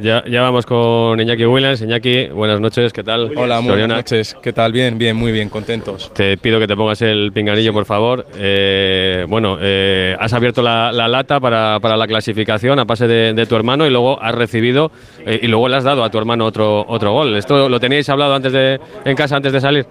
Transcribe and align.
ya, 0.00 0.24
ya 0.26 0.42
vamos 0.42 0.66
con 0.66 1.20
Iñaki 1.20 1.44
Williams. 1.46 1.80
Iñaki, 1.82 2.26
buenas 2.26 2.60
noches, 2.60 2.92
¿qué 2.92 3.02
tal? 3.02 3.32
Hola, 3.36 3.60
muy 3.60 3.70
Soriona. 3.70 3.94
buenas 3.94 4.10
noches. 4.12 4.36
¿Qué 4.42 4.52
tal? 4.52 4.72
Bien, 4.72 4.96
bien, 4.98 5.16
muy 5.16 5.32
bien, 5.32 5.48
contentos. 5.48 6.12
Te 6.14 6.36
pido 6.36 6.58
que 6.60 6.66
te 6.66 6.76
pongas 6.76 7.02
el 7.02 7.32
pinganillo, 7.32 7.72
por 7.72 7.84
favor. 7.84 8.26
Eh, 8.36 9.24
bueno, 9.28 9.58
eh, 9.60 10.16
has 10.18 10.32
abierto 10.32 10.62
la, 10.62 10.92
la 10.92 11.08
lata 11.08 11.40
para, 11.40 11.78
para 11.80 11.96
la 11.96 12.06
clasificación 12.06 12.78
a 12.78 12.84
pase 12.84 13.06
de, 13.06 13.32
de 13.34 13.46
tu 13.46 13.56
hermano 13.56 13.86
y 13.86 13.90
luego 13.90 14.20
has 14.22 14.34
recibido 14.34 14.90
eh, 15.26 15.40
y 15.42 15.46
luego 15.46 15.68
le 15.68 15.76
has 15.76 15.84
dado 15.84 16.04
a 16.04 16.10
tu 16.10 16.18
hermano 16.18 16.44
otro, 16.46 16.84
otro 16.88 17.12
gol. 17.12 17.36
¿Esto 17.36 17.68
lo 17.68 17.80
teníais 17.80 18.08
hablado 18.08 18.34
antes 18.34 18.52
de, 18.52 18.80
en 19.04 19.16
casa 19.16 19.36
antes 19.36 19.52
de 19.52 19.60
salir? 19.60 19.86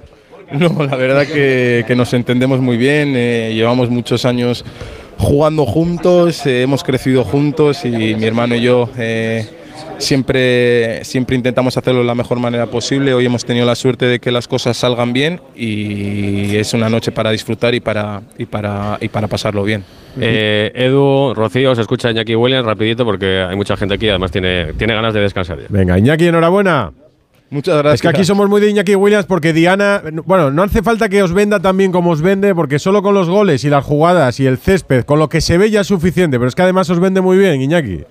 No, 0.51 0.83
la 0.85 0.95
verdad 0.97 1.25
que, 1.25 1.83
que 1.87 1.95
nos 1.95 2.13
entendemos 2.13 2.59
muy 2.59 2.77
bien. 2.77 3.13
llevamos 3.55 3.89
muchos 3.89 4.25
años 4.25 4.63
jugando 5.17 5.65
juntos, 5.65 6.45
hemos 6.45 6.83
crecido 6.83 7.23
juntos 7.23 7.85
y 7.85 7.89
mi 8.15 8.25
hermano 8.25 8.55
y 8.55 8.61
yo 8.61 8.89
siempre, 9.97 11.03
siempre 11.03 11.35
intentamos 11.35 11.77
hacerlo 11.77 12.01
de 12.01 12.07
la 12.07 12.15
mejor 12.15 12.39
manera 12.39 12.67
posible. 12.67 13.13
Hoy 13.13 13.25
hemos 13.25 13.45
tenido 13.45 13.65
la 13.65 13.75
suerte 13.75 14.05
de 14.05 14.19
que 14.19 14.31
las 14.31 14.47
cosas 14.47 14.77
salgan 14.77 15.13
bien 15.13 15.41
y 15.55 16.55
es 16.55 16.73
una 16.73 16.89
noche 16.89 17.11
para 17.11 17.31
disfrutar 17.31 17.73
y 17.75 17.79
para, 17.79 18.21
y 18.37 18.45
para, 18.45 18.97
y 19.01 19.09
para 19.09 19.27
pasarlo 19.27 19.63
bien. 19.63 19.83
Eh, 20.19 20.71
Edu, 20.75 21.33
Rocío, 21.33 21.73
se 21.75 21.81
escucha 21.81 22.11
Iñaki 22.11 22.35
Williams 22.35 22.65
rapidito 22.65 23.05
porque 23.05 23.41
hay 23.41 23.55
mucha 23.55 23.75
gente 23.77 23.95
aquí, 23.95 24.09
además 24.09 24.31
tiene, 24.31 24.73
tiene 24.73 24.93
ganas 24.93 25.13
de 25.13 25.21
descansar 25.21 25.59
ya. 25.59 25.65
Venga, 25.69 25.97
Iñaki, 25.97 26.27
enhorabuena. 26.27 26.91
Muchas 27.49 27.77
gracias. 27.77 27.95
Es 27.95 28.01
que 28.01 28.07
aquí 28.07 28.23
somos 28.23 28.49
muy 28.49 28.59
de 28.61 28.69
Iñaki 28.71 28.95
Williams 28.95 29.25
porque 29.25 29.53
Diana, 29.53 30.01
bueno, 30.25 30.49
no 30.49 30.63
hace 30.63 30.81
falta 30.81 31.07
que 31.07 31.21
os 31.21 31.33
venda 31.33 31.59
tan 31.59 31.77
bien 31.77 31.91
como 31.91 32.09
os 32.09 32.21
vende, 32.21 32.55
porque 32.55 32.79
solo 32.79 33.03
con 33.03 33.13
los 33.13 33.29
goles 33.29 33.63
y 33.63 33.69
las 33.69 33.85
jugadas 33.85 34.39
y 34.39 34.47
el 34.47 34.57
césped, 34.57 35.03
con 35.03 35.19
lo 35.19 35.29
que 35.29 35.39
se 35.39 35.59
ve 35.59 35.69
ya 35.69 35.81
es 35.81 35.87
suficiente, 35.87 36.39
pero 36.39 36.47
es 36.47 36.55
que 36.55 36.63
además 36.63 36.89
os 36.89 36.99
vende 36.99 37.21
muy 37.21 37.37
bien, 37.37 37.61
Iñaki. 37.61 38.05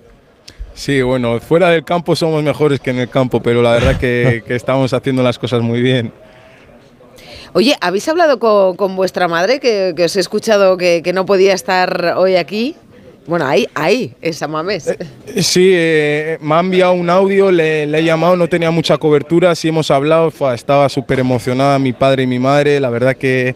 Sí, 0.73 1.01
bueno, 1.01 1.39
fuera 1.39 1.69
del 1.69 1.83
campo 1.83 2.15
somos 2.15 2.43
mejores 2.43 2.79
que 2.79 2.89
en 2.89 2.99
el 2.99 3.09
campo, 3.09 3.41
pero 3.41 3.61
la 3.61 3.71
verdad 3.73 3.99
que, 3.99 4.43
que 4.47 4.55
estamos 4.55 4.93
haciendo 4.93 5.23
las 5.23 5.37
cosas 5.37 5.61
muy 5.61 5.81
bien. 5.81 6.11
Oye, 7.53 7.75
¿habéis 7.81 8.07
hablado 8.07 8.39
con, 8.39 8.75
con 8.75 8.95
vuestra 8.95 9.27
madre 9.27 9.59
que, 9.59 9.93
que 9.95 10.05
os 10.05 10.15
he 10.15 10.19
escuchado 10.19 10.75
que, 10.75 11.01
que 11.03 11.13
no 11.13 11.25
podía 11.25 11.53
estar 11.53 12.15
hoy 12.17 12.35
aquí? 12.35 12.75
Bueno, 13.27 13.45
ahí, 13.45 13.67
ahí, 13.73 14.13
en 14.21 14.33
San 14.33 14.51
Mamés. 14.51 14.93
Sí, 15.39 15.71
eh, 15.73 16.37
me 16.41 16.55
ha 16.55 16.59
enviado 16.59 16.93
un 16.93 17.09
audio, 17.09 17.51
le, 17.51 17.85
le 17.85 17.99
he 17.99 18.03
llamado, 18.03 18.35
no 18.35 18.49
tenía 18.49 18.69
mucha 18.69 18.97
cobertura, 18.97 19.55
sí 19.55 19.69
hemos 19.69 19.91
hablado, 19.91 20.33
estaba 20.53 20.89
súper 20.89 21.19
emocionada 21.19 21.79
mi 21.79 21.93
padre 21.93 22.23
y 22.23 22.27
mi 22.27 22.39
madre, 22.39 22.81
la 22.81 22.89
verdad 22.89 23.15
que, 23.15 23.55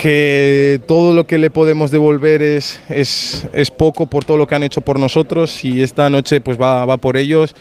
que 0.00 0.80
todo 0.86 1.14
lo 1.14 1.26
que 1.26 1.38
le 1.38 1.50
podemos 1.50 1.90
devolver 1.90 2.42
es, 2.42 2.80
es, 2.88 3.46
es 3.52 3.70
poco 3.70 4.06
por 4.06 4.24
todo 4.24 4.36
lo 4.36 4.46
que 4.46 4.54
han 4.54 4.62
hecho 4.62 4.80
por 4.80 4.98
nosotros 4.98 5.64
y 5.64 5.82
esta 5.82 6.08
noche 6.10 6.40
pues 6.40 6.60
va, 6.60 6.84
va 6.84 6.96
por 6.96 7.16
ellos. 7.16 7.54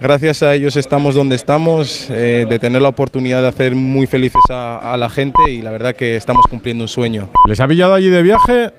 Gracias 0.00 0.42
a 0.42 0.54
ellos 0.54 0.76
estamos 0.76 1.14
donde 1.14 1.36
estamos, 1.36 2.08
eh, 2.10 2.46
de 2.48 2.58
tener 2.58 2.80
la 2.80 2.88
oportunidad 2.88 3.42
de 3.42 3.48
hacer 3.48 3.74
muy 3.74 4.06
felices 4.06 4.40
a, 4.48 4.94
a 4.94 4.96
la 4.96 5.10
gente 5.10 5.38
y 5.50 5.60
la 5.60 5.70
verdad 5.70 5.94
que 5.94 6.16
estamos 6.16 6.46
cumpliendo 6.48 6.84
un 6.84 6.88
sueño. 6.88 7.28
¿Les 7.46 7.60
ha 7.60 7.68
pillado 7.68 7.92
allí 7.94 8.08
de 8.08 8.22
viaje? 8.22 8.70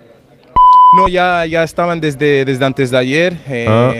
No, 0.97 1.07
ya, 1.07 1.45
ya 1.45 1.63
estaban 1.63 2.01
desde, 2.01 2.43
desde 2.43 2.65
antes 2.65 2.89
de 2.91 2.97
ayer. 2.97 3.37
eh, 3.47 3.65
Ah. 3.69 3.93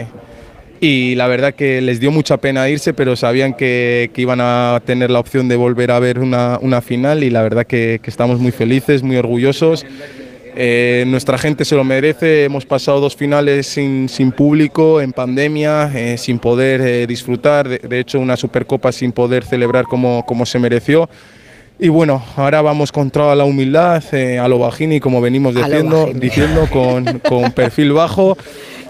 Y 0.84 1.14
la 1.14 1.28
verdad 1.28 1.54
que 1.54 1.80
les 1.80 2.00
dio 2.00 2.10
mucha 2.10 2.38
pena 2.38 2.68
irse, 2.68 2.92
pero 2.92 3.14
sabían 3.14 3.54
que, 3.54 4.10
que 4.12 4.20
iban 4.20 4.40
a 4.40 4.82
tener 4.84 5.12
la 5.12 5.20
opción 5.20 5.46
de 5.46 5.54
volver 5.54 5.92
a 5.92 6.00
ver 6.00 6.18
una, 6.18 6.58
una 6.60 6.80
final 6.80 7.22
y 7.22 7.30
la 7.30 7.40
verdad 7.40 7.64
que, 7.68 8.00
que 8.02 8.10
estamos 8.10 8.40
muy 8.40 8.50
felices, 8.50 9.04
muy 9.04 9.14
orgullosos. 9.14 9.86
Eh, 10.56 11.04
nuestra 11.06 11.38
gente 11.38 11.64
se 11.64 11.76
lo 11.76 11.84
merece, 11.84 12.42
hemos 12.42 12.66
pasado 12.66 12.98
dos 12.98 13.14
finales 13.14 13.68
sin, 13.68 14.08
sin 14.08 14.32
público, 14.32 15.00
en 15.00 15.12
pandemia, 15.12 15.88
eh, 15.94 16.18
sin 16.18 16.40
poder 16.40 16.80
eh, 16.80 17.06
disfrutar, 17.06 17.68
de, 17.68 17.78
de 17.78 18.00
hecho 18.00 18.18
una 18.18 18.36
Supercopa 18.36 18.90
sin 18.90 19.12
poder 19.12 19.44
celebrar 19.44 19.84
como, 19.84 20.26
como 20.26 20.44
se 20.44 20.58
mereció. 20.58 21.08
Y 21.78 21.88
bueno, 21.88 22.24
ahora 22.36 22.60
vamos 22.60 22.90
con 22.90 23.10
toda 23.10 23.34
la 23.34 23.44
humildad, 23.44 24.02
eh, 24.12 24.38
a 24.38 24.48
lo 24.48 24.58
bajini, 24.58 25.00
como 25.00 25.20
venimos 25.20 25.54
diciendo, 25.54 26.10
diciendo 26.12 26.68
con, 26.70 27.20
con 27.20 27.52
perfil 27.52 27.92
bajo. 27.92 28.36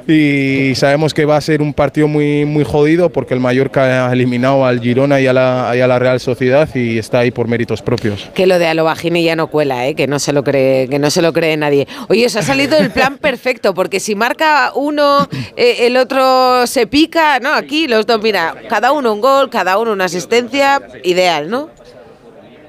Y 0.07 0.75
sabemos 0.75 1.15
que 1.15 1.25
va 1.25 1.37
a 1.37 1.41
ser 1.41 1.63
un 1.63 1.73
partido 1.73 2.09
muy, 2.09 2.45
muy 2.45 2.65
jodido 2.65 3.11
porque 3.11 3.35
el 3.35 3.41
Mallorca 3.41 4.09
ha 4.09 4.13
eliminado 4.13 4.65
al 4.65 4.81
Girona 4.81 5.21
y 5.21 5.27
a, 5.27 5.33
la, 5.33 5.71
a 5.71 5.75
la 5.75 5.99
Real 5.99 6.21
Sociedad 6.21 6.69
y 6.75 6.99
está 6.99 7.21
ahí 7.21 7.31
por 7.31 7.49
méritos 7.49 7.83
propios. 7.83 8.29
Que 8.35 8.47
lo 8.47 8.59
de 8.59 8.67
Alovagini 8.67 9.23
ya 9.23 9.37
no 9.37 9.49
cuela, 9.49 9.87
¿eh? 9.87 9.95
que 9.95 10.07
no 10.07 10.19
se 10.19 10.33
lo 10.33 10.43
cree, 10.43 10.89
que 10.89 10.99
no 10.99 11.11
se 11.11 11.23
lo 11.23 11.33
cree 11.33 11.57
nadie. 11.57 11.87
Oye, 12.09 12.27
os 12.27 12.37
ha 12.37 12.43
salido 12.43 12.77
el 12.79 12.91
plan 12.91 13.19
perfecto, 13.19 13.75
porque 13.75 14.01
si 14.01 14.15
marca 14.15 14.73
uno, 14.75 15.29
eh, 15.57 15.87
el 15.87 15.97
otro 15.97 16.67
se 16.67 16.87
pica, 16.87 17.39
¿no? 17.41 17.55
Aquí 17.55 17.87
los 17.87 18.07
dos, 18.07 18.21
mira, 18.23 18.55
cada 18.69 18.93
uno 18.93 19.13
un 19.13 19.21
gol, 19.21 19.51
cada 19.51 19.79
uno 19.79 19.93
una 19.93 20.07
asistencia, 20.07 20.81
ideal, 21.05 21.49
¿no? 21.51 21.71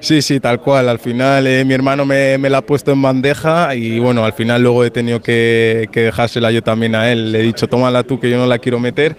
Sí, 0.03 0.21
sí, 0.21 0.41
tal 0.41 0.59
cual. 0.59 0.89
Al 0.89 0.99
final 0.99 1.47
eh, 1.47 1.63
mi 1.63 1.73
hermano 1.73 2.05
me, 2.05 2.37
me 2.37 2.49
la 2.49 2.57
ha 2.57 2.61
puesto 2.61 2.91
en 2.91 3.01
bandeja 3.01 3.73
y 3.73 3.99
bueno, 3.99 4.25
al 4.25 4.33
final 4.33 4.61
luego 4.61 4.83
he 4.83 4.91
tenido 4.91 5.21
que, 5.21 5.87
que 5.93 6.01
dejársela 6.01 6.51
yo 6.51 6.61
también 6.61 6.93
a 6.93 7.09
él. 7.09 7.31
Le 7.31 7.39
he 7.39 7.43
dicho, 7.43 7.67
tómala 7.67 8.03
tú 8.03 8.19
que 8.19 8.29
yo 8.29 8.35
no 8.37 8.45
la 8.45 8.59
quiero 8.59 8.81
meter. 8.81 9.15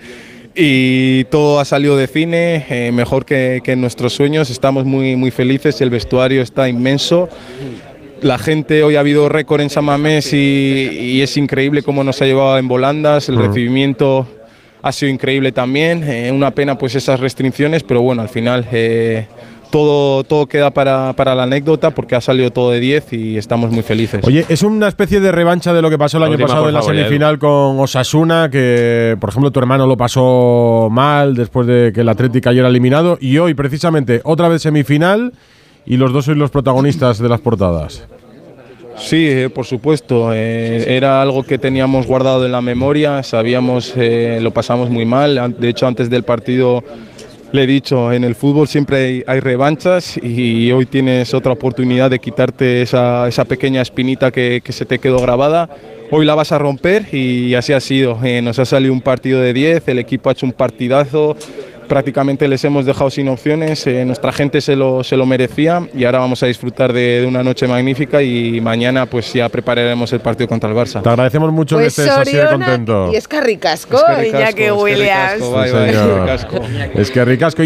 Y 0.55 1.25
todo 1.25 1.59
ha 1.59 1.65
salido 1.65 1.97
de 1.97 2.07
cine, 2.07 2.67
eh, 2.69 2.93
mejor 2.93 3.25
que, 3.25 3.63
que 3.65 3.73
en 3.73 3.81
nuestros 3.81 4.13
sueños. 4.13 4.51
Estamos 4.51 4.85
muy, 4.85 5.17
muy 5.17 5.31
felices, 5.31 5.81
el 5.81 5.89
vestuario 5.89 6.43
está 6.43 6.69
inmenso. 6.69 7.31
La 8.21 8.37
gente, 8.37 8.83
hoy 8.83 8.97
ha 8.97 9.01
habido 9.01 9.31
récord 9.31 9.63
en 9.63 9.71
San 9.71 9.87
Mamés 9.87 10.35
y, 10.35 10.37
y 10.37 11.23
es 11.23 11.35
increíble 11.39 11.83
cómo 11.83 12.05
nos 12.05 12.21
ha 12.21 12.27
llevado 12.27 12.59
en 12.59 12.69
volandas. 12.69 13.31
El 13.31 13.39
recibimiento 13.39 14.29
ha 14.83 14.93
sido 14.93 15.11
increíble 15.11 15.51
también. 15.51 16.05
eh, 16.07 16.31
una 16.31 16.51
pena 16.51 16.77
pues 16.77 16.95
esas 16.95 17.21
restricciones, 17.21 17.83
pero 17.83 18.03
bueno, 18.03 18.21
al 18.21 18.29
final 18.29 18.67
eh, 18.71 19.27
todo, 19.75 20.23
todo 20.23 20.47
queda 20.47 20.71
para, 20.71 21.15
para 21.15 21.35
la 21.35 21.43
anécdota 21.43 21.91
porque 21.91 22.15
ha 22.15 22.21
salido 22.21 22.53
todo 22.53 22.71
de 22.71 22.79
10 22.79 23.13
y 23.13 23.37
estamos 23.37 23.73
muy 23.73 23.83
felices. 23.83 24.25
Oye, 24.25 24.47
es 24.49 24.63
una 24.63 24.87
especie 24.87 25.19
de 25.19 25.33
revancha 25.33 25.73
de 25.73 25.83
lo 25.83 25.91
que 25.91 25.99
pasó 25.99 26.19
el 26.19 26.21
La 26.21 26.27
año 26.27 26.35
última, 26.35 26.47
pasado 26.47 26.69
en 26.69 26.75
la 26.75 26.81
favor, 26.81 26.95
semifinal 26.95 27.41
con 27.41 27.81
Osasuna, 27.81 28.51
que 28.53 29.17
por 29.19 29.31
ejemplo 29.31 29.51
tu 29.51 29.59
hermano 29.59 29.89
lo 29.89 29.97
pasó 29.97 30.87
mal 30.93 31.35
después 31.35 31.67
de 31.67 31.91
que 31.93 32.03
el 32.03 32.09
Atlético 32.09 32.45
cayera 32.45 32.69
eliminado, 32.69 33.19
y 33.21 33.39
hoy 33.39 33.55
precisamente 33.55 34.21
otra 34.23 34.47
vez 34.47 34.63
semifinal 34.63 35.33
y 35.85 35.97
los 35.97 36.13
dos 36.13 36.27
sois 36.27 36.39
los 36.39 36.53
protagonistas 36.53 37.19
de 37.19 37.29
las 37.29 37.41
portadas. 37.41 38.07
Sí, 38.97 39.27
eh, 39.29 39.51
por 39.51 39.67
supuesto. 39.67 40.33
eh, 40.33 40.97
era 40.97 41.21
algo 41.21 41.43
que 41.43 41.59
teníamos 41.59 42.07
guardado 42.07 42.47
en 42.47 42.53
la 42.53 42.63
memoria, 42.63 43.25
sabíamos, 43.25 43.93
eh, 43.97 44.39
lo 44.41 44.53
pasamos 44.53 44.89
muy 44.89 45.05
mal. 45.05 45.57
De 45.59 45.69
hecho, 45.69 45.89
antes 45.89 46.09
del 46.11 46.23
partido 46.23 46.85
le 47.55 47.63
he 47.63 47.67
dicho, 47.69 48.13
en 48.13 48.25
el 48.25 48.35
fútbol 48.35 48.67
siempre 48.67 49.23
hay, 49.29 49.39
revanchas 49.39 50.19
y 50.21 50.73
hoy 50.73 50.87
tienes 50.87 51.35
otra 51.35 51.53
oportunidad 51.53 52.11
de 52.11 52.19
quitarte 52.19 52.83
esa, 52.83 53.31
pequeña 53.49 53.81
espinita 53.81 54.33
que, 54.33 54.61
que 54.63 54.73
se 54.73 54.85
te 54.85 54.99
quedó 54.99 55.21
grabada. 55.21 55.71
Hoy 56.11 56.27
la 56.27 56.35
vas 56.35 56.51
a 56.51 56.59
romper 56.59 57.15
y 57.15 57.55
así 57.55 57.73
ha 57.73 57.79
sido. 57.79 58.19
Eh, 58.25 58.43
nos 58.43 58.59
ha 58.59 58.65
salido 58.65 58.93
un 58.93 59.01
partido 59.01 59.41
de 59.41 59.53
10, 59.53 59.87
el 59.87 60.01
equipo 60.01 60.29
ha 60.29 60.33
hecho 60.33 60.47
un 60.47 60.53
partidazo. 60.53 61.37
Prácticamente 61.89 62.49
les 62.49 62.65
hemos 62.65 62.87
dejado 62.87 63.11
sin 63.11 63.29
opciones, 63.29 63.87
eh, 63.87 64.05
nuestra 64.05 64.33
gente 64.33 64.61
se 64.61 64.75
lo, 64.77 65.05
se 65.05 65.17
lo 65.17 65.27
merecía 65.27 65.87
y 65.95 66.05
ahora 66.05 66.19
vamos 66.21 66.43
a 66.43 66.47
disfrutar 66.47 66.93
de, 66.93 67.21
de 67.21 67.27
una 67.27 67.43
noche 67.43 67.67
magnífica 67.69 68.23
y 68.23 68.61
mañana 68.61 69.07
pues 69.07 69.33
ya 69.33 69.49
prepararemos 69.49 70.13
el 70.13 70.21
partido 70.21 70.49
contra 70.49 70.71
el 70.71 70.77
Barça. 70.77 71.03
Te 71.03 71.09
agradecemos 71.09 71.53
mucho 71.53 71.79
que 71.79 71.87
estés 71.87 72.09
así 72.09 72.33
de 72.33 72.43
Pues 72.43 72.51
Soriona 72.51 72.67
contento. 72.67 73.11
y 73.13 73.17
es 73.17 73.29
Carricasco, 73.29 73.97
Es 73.97 74.03
que 74.05 74.15
ricasco, 74.23 74.39
Iñaki 74.39 74.49
es 74.49 74.55
que 74.55 74.73
Williams. 74.73 75.33
ricasco, 75.35 75.53
bye, 75.53 75.69
Sí, 75.69 75.75
bye, 75.77 75.87
señor. 75.93 76.21
ricasco. 76.21 76.61
Es 76.95 77.11
que 77.11 77.25
ricasco. 77.25 77.63